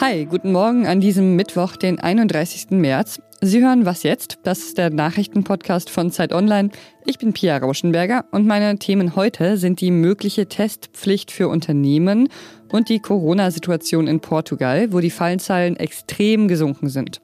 [0.00, 2.70] Hi, guten Morgen an diesem Mittwoch, den 31.
[2.70, 3.20] März.
[3.42, 4.38] Sie hören Was jetzt?
[4.44, 6.70] Das ist der Nachrichtenpodcast von Zeit Online.
[7.04, 12.30] Ich bin Pia Rauschenberger und meine Themen heute sind die mögliche Testpflicht für Unternehmen
[12.72, 17.20] und die Corona-Situation in Portugal, wo die Fallenzahlen extrem gesunken sind.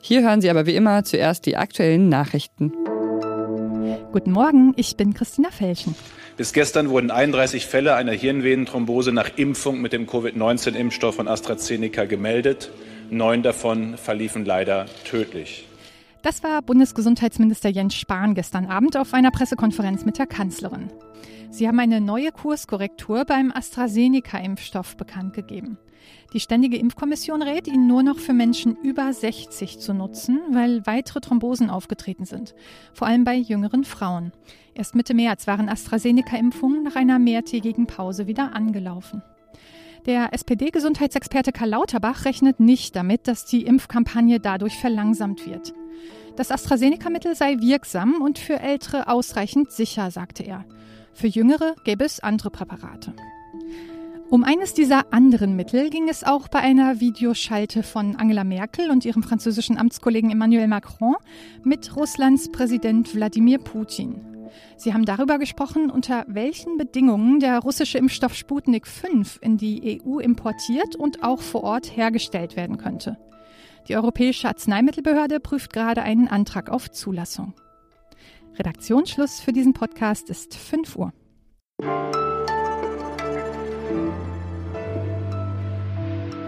[0.00, 2.72] Hier hören Sie aber wie immer zuerst die aktuellen Nachrichten.
[4.16, 5.94] Guten Morgen, ich bin Christina Felschen.
[6.38, 12.70] Bis gestern wurden 31 Fälle einer Hirnvenenthrombose nach Impfung mit dem Covid-19-Impfstoff von AstraZeneca gemeldet.
[13.10, 15.68] Neun davon verliefen leider tödlich.
[16.22, 20.88] Das war Bundesgesundheitsminister Jens Spahn gestern Abend auf einer Pressekonferenz mit der Kanzlerin.
[21.50, 25.76] Sie haben eine neue Kurskorrektur beim AstraZeneca-Impfstoff bekannt gegeben.
[26.32, 31.20] Die Ständige Impfkommission rät, ihn nur noch für Menschen über 60 zu nutzen, weil weitere
[31.20, 32.54] Thrombosen aufgetreten sind,
[32.92, 34.32] vor allem bei jüngeren Frauen.
[34.74, 39.22] Erst Mitte März waren AstraZeneca-Impfungen nach einer mehrtägigen Pause wieder angelaufen.
[40.06, 45.74] Der SPD-Gesundheitsexperte Karl Lauterbach rechnet nicht damit, dass die Impfkampagne dadurch verlangsamt wird.
[46.36, 50.64] Das AstraZeneca-Mittel sei wirksam und für Ältere ausreichend sicher, sagte er.
[51.14, 53.14] Für Jüngere gäbe es andere Präparate.
[54.28, 59.04] Um eines dieser anderen Mittel ging es auch bei einer Videoschalte von Angela Merkel und
[59.04, 61.14] ihrem französischen Amtskollegen Emmanuel Macron
[61.62, 64.48] mit Russlands Präsident Wladimir Putin.
[64.76, 70.18] Sie haben darüber gesprochen, unter welchen Bedingungen der russische Impfstoff Sputnik 5 in die EU
[70.18, 73.18] importiert und auch vor Ort hergestellt werden könnte.
[73.86, 77.54] Die Europäische Arzneimittelbehörde prüft gerade einen Antrag auf Zulassung.
[78.58, 81.12] Redaktionsschluss für diesen Podcast ist 5 Uhr.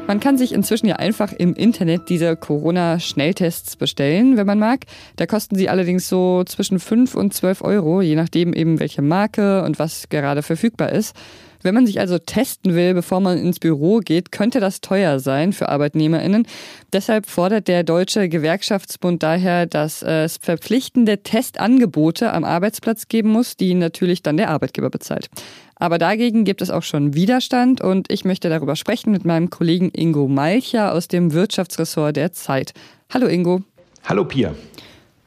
[0.08, 4.86] Man kann sich inzwischen ja einfach im Internet diese Corona-Schnelltests bestellen, wenn man mag.
[5.16, 9.62] Da kosten sie allerdings so zwischen 5 und 12 Euro, je nachdem eben welche Marke
[9.64, 11.14] und was gerade verfügbar ist.
[11.62, 15.52] Wenn man sich also testen will, bevor man ins Büro geht, könnte das teuer sein
[15.52, 16.46] für ArbeitnehmerInnen.
[16.92, 23.74] Deshalb fordert der Deutsche Gewerkschaftsbund daher, dass es verpflichtende Testangebote am Arbeitsplatz geben muss, die
[23.74, 25.28] natürlich dann der Arbeitgeber bezahlt.
[25.78, 29.90] Aber dagegen gibt es auch schon Widerstand und ich möchte darüber sprechen mit meinem Kollegen
[29.94, 32.72] Ingo Malcher aus dem Wirtschaftsressort der Zeit.
[33.12, 33.62] Hallo Ingo.
[34.04, 34.54] Hallo Pia.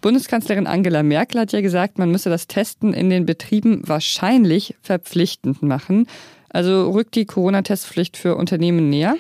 [0.02, 5.62] Bundeskanzlerin Angela Merkel hat ja gesagt, man müsse das Testen in den Betrieben wahrscheinlich verpflichtend
[5.62, 6.08] machen.
[6.50, 9.16] Also rückt die Corona-Testpflicht für Unternehmen näher?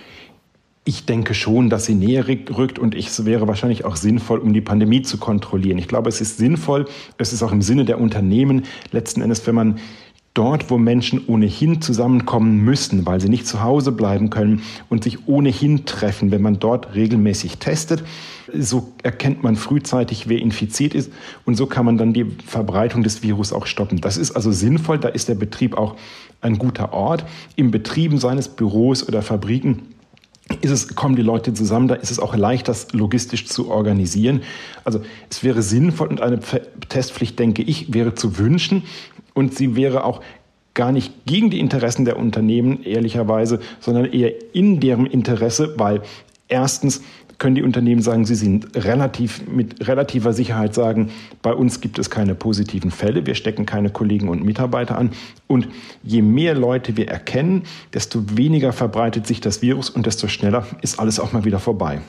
[0.83, 4.61] Ich denke schon, dass sie näher rückt und es wäre wahrscheinlich auch sinnvoll, um die
[4.61, 5.77] Pandemie zu kontrollieren.
[5.77, 6.87] Ich glaube, es ist sinnvoll,
[7.19, 9.79] es ist auch im Sinne der Unternehmen, letzten Endes, wenn man
[10.33, 15.27] dort, wo Menschen ohnehin zusammenkommen müssen, weil sie nicht zu Hause bleiben können und sich
[15.27, 18.03] ohnehin treffen, wenn man dort regelmäßig testet,
[18.57, 21.11] so erkennt man frühzeitig, wer infiziert ist
[21.45, 23.99] und so kann man dann die Verbreitung des Virus auch stoppen.
[23.99, 25.95] Das ist also sinnvoll, da ist der Betrieb auch
[26.39, 27.25] ein guter Ort.
[27.55, 29.83] Im Betrieben seines Büros oder Fabriken
[30.61, 34.41] es, kommen die Leute zusammen, da ist es auch leicht, das logistisch zu organisieren.
[34.83, 36.39] Also es wäre sinnvoll und eine
[36.89, 38.83] Testpflicht, denke ich, wäre zu wünschen
[39.33, 40.21] und sie wäre auch
[40.73, 46.01] gar nicht gegen die Interessen der Unternehmen, ehrlicherweise, sondern eher in deren Interesse, weil
[46.47, 47.01] erstens
[47.41, 51.09] können die Unternehmen sagen, sie sind relativ mit relativer Sicherheit sagen,
[51.41, 55.09] bei uns gibt es keine positiven Fälle, wir stecken keine Kollegen und Mitarbeiter an.
[55.47, 55.67] Und
[56.03, 57.63] je mehr Leute wir erkennen,
[57.95, 62.01] desto weniger verbreitet sich das Virus und desto schneller ist alles auch mal wieder vorbei.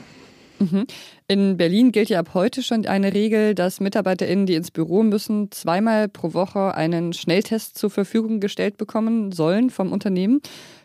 [0.59, 0.85] Mhm.
[1.27, 5.51] In Berlin gilt ja ab heute schon eine Regel, dass MitarbeiterInnen, die ins Büro müssen,
[5.51, 10.41] zweimal pro Woche einen Schnelltest zur Verfügung gestellt bekommen sollen vom Unternehmen.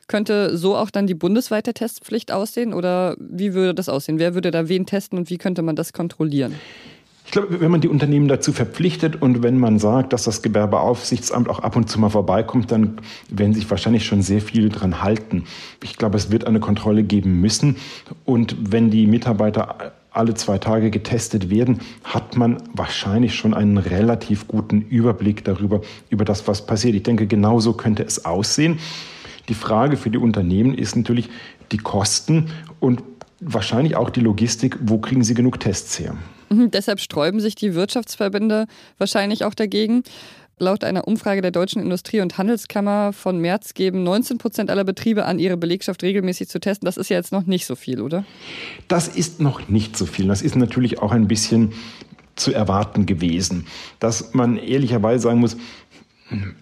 [0.06, 4.18] Könnte so auch dann die bundesweite Testpflicht aussehen oder wie würde das aussehen?
[4.20, 6.54] Wer würde da wen testen und wie könnte man das kontrollieren?
[7.26, 11.50] Ich glaube, wenn man die Unternehmen dazu verpflichtet und wenn man sagt, dass das Gewerbeaufsichtsamt
[11.50, 15.44] auch ab und zu mal vorbeikommt, dann werden sich wahrscheinlich schon sehr viele dran halten.
[15.82, 17.76] Ich glaube, es wird eine Kontrolle geben müssen.
[18.24, 24.48] Und wenn die Mitarbeiter alle zwei Tage getestet werden, hat man wahrscheinlich schon einen relativ
[24.48, 26.94] guten Überblick darüber, über das, was passiert.
[26.94, 28.78] Ich denke, genauso könnte es aussehen.
[29.48, 31.28] Die Frage für die Unternehmen ist natürlich
[31.72, 32.50] die Kosten
[32.80, 33.02] und
[33.40, 34.78] wahrscheinlich auch die Logistik.
[34.80, 36.16] Wo kriegen sie genug Tests her?
[36.50, 38.66] Mhm, deshalb sträuben sich die Wirtschaftsverbände
[38.98, 40.02] wahrscheinlich auch dagegen.
[40.60, 45.24] Laut einer Umfrage der Deutschen Industrie- und Handelskammer von März geben 19 Prozent aller Betriebe
[45.24, 46.86] an, ihre Belegschaft regelmäßig zu testen.
[46.86, 48.24] Das ist ja jetzt noch nicht so viel, oder?
[48.88, 50.26] Das ist noch nicht so viel.
[50.26, 51.72] Das ist natürlich auch ein bisschen
[52.36, 53.66] zu erwarten gewesen.
[53.98, 55.56] Dass man ehrlicherweise sagen muss,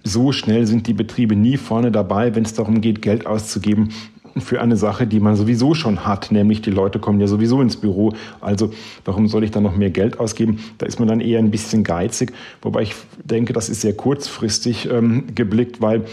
[0.04, 3.93] so schnell sind die Betriebe nie vorne dabei, wenn es darum geht, Geld auszugeben
[4.41, 7.77] für eine Sache, die man sowieso schon hat, nämlich die Leute kommen ja sowieso ins
[7.77, 8.12] Büro.
[8.41, 8.71] Also
[9.05, 10.61] warum soll ich dann noch mehr Geld ausgeben?
[10.79, 12.94] Da ist man dann eher ein bisschen geizig, wobei ich
[13.25, 16.05] denke, das ist sehr kurzfristig ähm, geblickt, weil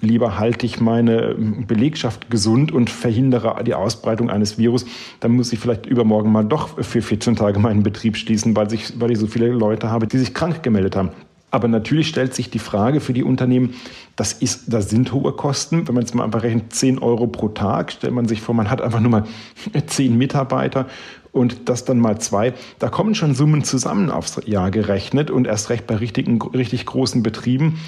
[0.00, 4.86] lieber halte ich meine Belegschaft gesund und verhindere die Ausbreitung eines Virus,
[5.20, 8.98] dann muss ich vielleicht übermorgen mal doch für 14 Tage meinen Betrieb schließen, weil, ich,
[9.00, 11.10] weil ich so viele Leute habe, die sich krank gemeldet haben.
[11.50, 13.74] Aber natürlich stellt sich die Frage für die Unternehmen,
[14.16, 15.86] das, ist, das sind hohe Kosten.
[15.86, 18.70] Wenn man jetzt mal einfach rechnet, 10 Euro pro Tag, stellt man sich vor, man
[18.70, 19.24] hat einfach nur mal
[19.86, 20.86] 10 Mitarbeiter
[21.32, 22.54] und das dann mal zwei.
[22.78, 27.22] Da kommen schon Summen zusammen aufs Jahr gerechnet und erst recht bei richtigen, richtig großen
[27.22, 27.78] Betrieben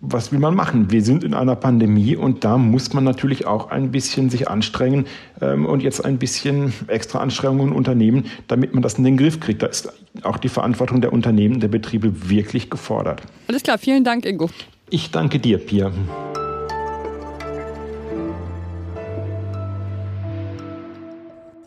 [0.00, 0.90] was will man machen?
[0.90, 5.06] Wir sind in einer Pandemie und da muss man natürlich auch ein bisschen sich anstrengen
[5.40, 9.62] ähm, und jetzt ein bisschen extra Anstrengungen unternehmen, damit man das in den Griff kriegt.
[9.62, 9.92] Da ist
[10.22, 13.22] auch die Verantwortung der Unternehmen, der Betriebe wirklich gefordert.
[13.48, 14.48] Alles klar, vielen Dank, Ingo.
[14.90, 15.90] Ich danke dir, Pia.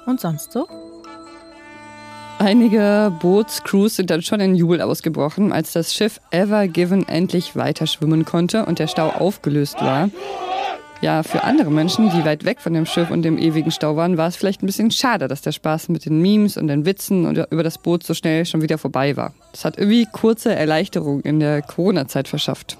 [0.05, 0.67] Und sonst so?
[2.41, 7.85] Einige Bootscrews sind dann schon in Jubel ausgebrochen, als das Schiff Ever Given endlich weiter
[7.85, 10.09] schwimmen konnte und der Stau aufgelöst war.
[11.01, 14.17] Ja, für andere Menschen, die weit weg von dem Schiff und dem ewigen Stau waren,
[14.17, 17.27] war es vielleicht ein bisschen schade, dass der Spaß mit den Memes und den Witzen
[17.27, 19.35] und über das Boot so schnell schon wieder vorbei war.
[19.51, 22.75] Das hat irgendwie kurze Erleichterung in der Corona-Zeit verschafft.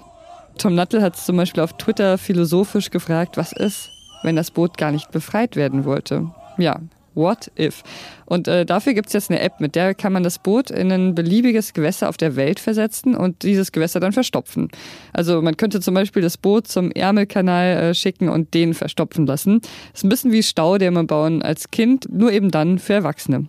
[0.58, 3.90] Tom Nattel hat zum Beispiel auf Twitter philosophisch gefragt, was ist,
[4.24, 6.32] wenn das Boot gar nicht befreit werden wollte.
[6.58, 6.80] Ja,
[7.14, 7.82] What if?
[8.26, 10.90] Und äh, dafür gibt es jetzt eine App, mit der kann man das Boot in
[10.90, 14.68] ein beliebiges Gewässer auf der Welt versetzen und dieses Gewässer dann verstopfen.
[15.12, 19.60] Also man könnte zum Beispiel das Boot zum Ärmelkanal äh, schicken und den verstopfen lassen.
[19.60, 23.48] Das ist ein bisschen wie Staudämme bauen als Kind, nur eben dann für Erwachsene.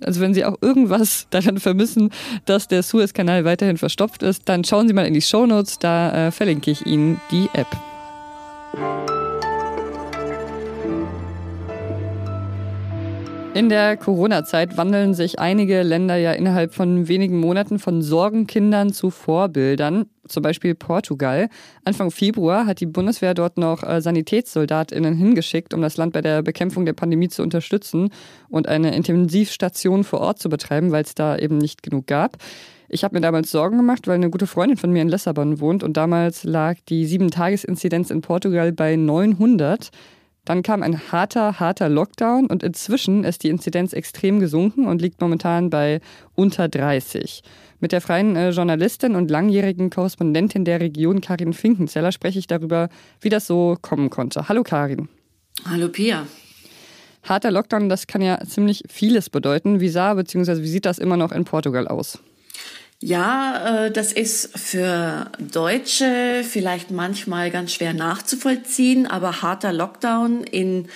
[0.00, 2.10] Also wenn Sie auch irgendwas daran vermissen,
[2.46, 6.30] dass der Suezkanal weiterhin verstopft ist, dann schauen Sie mal in die Shownotes, da äh,
[6.30, 7.68] verlinke ich Ihnen die App.
[13.54, 19.10] In der Corona-Zeit wandeln sich einige Länder ja innerhalb von wenigen Monaten von Sorgenkindern zu
[19.10, 21.50] Vorbildern, zum Beispiel Portugal.
[21.84, 26.40] Anfang Februar hat die Bundeswehr dort noch äh, SanitätssoldatInnen hingeschickt, um das Land bei der
[26.40, 28.08] Bekämpfung der Pandemie zu unterstützen
[28.48, 32.38] und eine Intensivstation vor Ort zu betreiben, weil es da eben nicht genug gab.
[32.88, 35.82] Ich habe mir damals Sorgen gemacht, weil eine gute Freundin von mir in Lissabon wohnt
[35.82, 39.90] und damals lag die Sieben-Tages-Inzidenz in Portugal bei 900.
[40.44, 45.20] Dann kam ein harter, harter Lockdown und inzwischen ist die Inzidenz extrem gesunken und liegt
[45.20, 46.00] momentan bei
[46.34, 47.42] unter 30.
[47.78, 52.88] Mit der freien äh, Journalistin und langjährigen Korrespondentin der Region Karin Finkenzeller spreche ich darüber,
[53.20, 54.48] wie das so kommen konnte.
[54.48, 55.08] Hallo Karin.
[55.64, 56.26] Hallo Pia.
[57.22, 59.78] Harter Lockdown, das kann ja ziemlich vieles bedeuten.
[59.78, 60.62] Wie sah bzw.
[60.62, 62.18] wie sieht das immer noch in Portugal aus?
[63.04, 70.86] Ja, äh, das ist für Deutsche vielleicht manchmal ganz schwer nachzuvollziehen, aber harter Lockdown in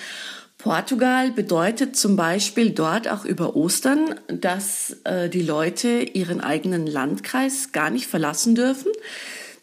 [0.56, 7.72] Portugal bedeutet zum Beispiel dort auch über Ostern, dass äh, die Leute ihren eigenen Landkreis
[7.72, 8.92] gar nicht verlassen dürfen.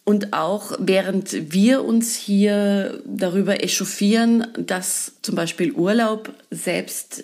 [0.04, 7.24] Und auch während wir uns hier darüber echauffieren, dass zum Beispiel Urlaub selbst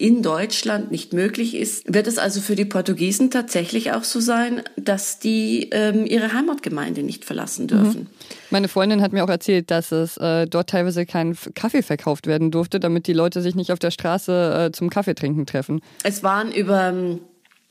[0.00, 4.62] in Deutschland nicht möglich ist, wird es also für die Portugiesen tatsächlich auch so sein,
[4.76, 8.00] dass die ähm, ihre Heimatgemeinde nicht verlassen dürfen.
[8.00, 8.06] Mhm.
[8.48, 12.50] Meine Freundin hat mir auch erzählt, dass es äh, dort teilweise kein Kaffee verkauft werden
[12.50, 15.82] durfte, damit die Leute sich nicht auf der Straße äh, zum Kaffeetrinken treffen.
[16.02, 17.18] Es waren über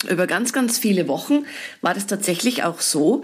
[0.07, 1.45] über ganz, ganz viele Wochen
[1.81, 3.23] war das tatsächlich auch so,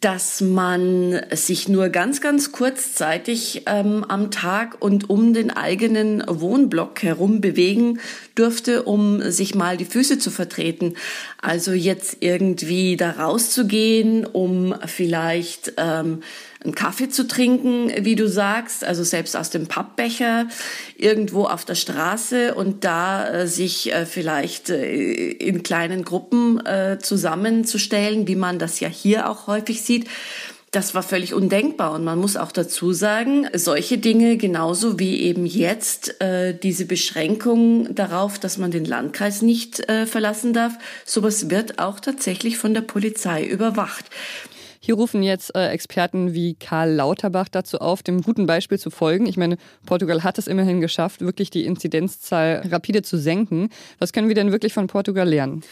[0.00, 7.02] dass man sich nur ganz, ganz kurzzeitig ähm, am Tag und um den eigenen Wohnblock
[7.02, 7.98] herum bewegen
[8.34, 10.94] durfte, um sich mal die Füße zu vertreten.
[11.40, 16.20] Also jetzt irgendwie da rauszugehen, um vielleicht ähm,
[16.66, 20.48] einen Kaffee zu trinken, wie du sagst, also selbst aus dem Pappbecher
[20.96, 26.98] irgendwo auf der Straße und da äh, sich äh, vielleicht äh, in kleinen Gruppen äh,
[27.00, 30.06] zusammenzustellen, wie man das ja hier auch häufig sieht.
[30.72, 31.92] Das war völlig undenkbar.
[31.92, 37.94] Und man muss auch dazu sagen, solche Dinge genauso wie eben jetzt äh, diese Beschränkung
[37.94, 40.74] darauf, dass man den Landkreis nicht äh, verlassen darf,
[41.06, 44.04] sowas wird auch tatsächlich von der Polizei überwacht.
[44.80, 49.26] Hier rufen jetzt äh, Experten wie Karl Lauterbach dazu auf, dem guten Beispiel zu folgen.
[49.26, 53.70] Ich meine, Portugal hat es immerhin geschafft, wirklich die Inzidenzzahl rapide zu senken.
[53.98, 55.62] Was können wir denn wirklich von Portugal lernen?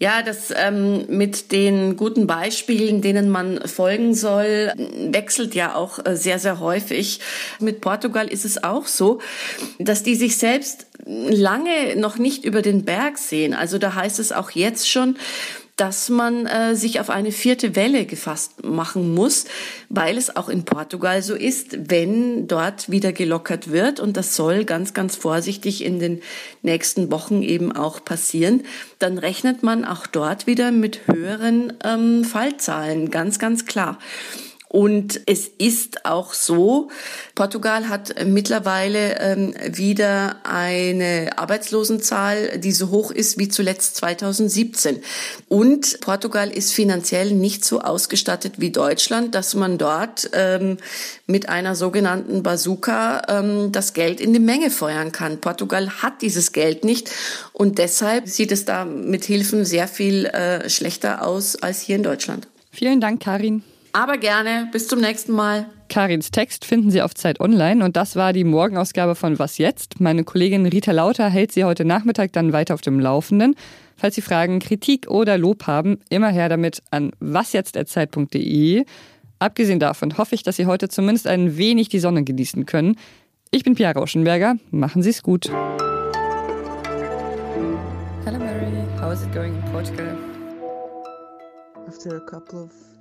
[0.00, 4.72] Ja, das ähm, mit den guten Beispielen, denen man folgen soll,
[5.10, 7.18] wechselt ja auch äh, sehr, sehr häufig.
[7.58, 9.20] Mit Portugal ist es auch so,
[9.80, 13.54] dass die sich selbst lange noch nicht über den Berg sehen.
[13.54, 15.16] Also da heißt es auch jetzt schon,
[15.78, 19.44] dass man äh, sich auf eine vierte Welle gefasst machen muss,
[19.88, 24.00] weil es auch in Portugal so ist, wenn dort wieder gelockert wird.
[24.00, 26.20] Und das soll ganz, ganz vorsichtig in den
[26.62, 28.64] nächsten Wochen eben auch passieren,
[28.98, 33.98] dann rechnet man auch dort wieder mit höheren ähm, Fallzahlen, ganz, ganz klar.
[34.68, 36.90] Und es ist auch so,
[37.34, 45.02] Portugal hat mittlerweile ähm, wieder eine Arbeitslosenzahl, die so hoch ist wie zuletzt 2017.
[45.48, 50.76] Und Portugal ist finanziell nicht so ausgestattet wie Deutschland, dass man dort ähm,
[51.26, 55.40] mit einer sogenannten Bazooka ähm, das Geld in die Menge feuern kann.
[55.40, 57.10] Portugal hat dieses Geld nicht
[57.54, 62.02] und deshalb sieht es da mit Hilfen sehr viel äh, schlechter aus als hier in
[62.02, 62.48] Deutschland.
[62.70, 63.62] Vielen Dank, Karin.
[63.98, 64.68] Aber gerne.
[64.70, 65.66] Bis zum nächsten Mal.
[65.88, 70.00] Karins Text finden Sie auf Zeit Online und das war die Morgenausgabe von Was jetzt?
[70.00, 73.56] Meine Kollegin Rita Lauter hält Sie heute Nachmittag dann weiter auf dem Laufenden.
[73.96, 78.84] Falls Sie Fragen, Kritik oder Lob haben, immer her damit an wasjetzt.zeit.de.
[79.40, 82.94] Abgesehen davon hoffe ich, dass Sie heute zumindest ein wenig die Sonne genießen können.
[83.50, 84.58] Ich bin Pia Rauschenberger.
[84.70, 85.50] Machen Sie es gut.
[88.24, 90.16] Hello Mary, how is it going in Portugal?
[91.88, 92.97] After a couple of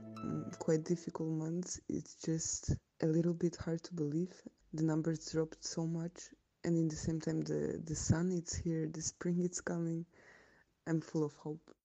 [0.59, 1.79] quite difficult months.
[1.89, 4.33] It's just a little bit hard to believe.
[4.73, 6.29] The numbers dropped so much,
[6.63, 10.05] and in the same time, the the sun it's here, the spring it's coming.
[10.85, 11.76] I'm full of hope.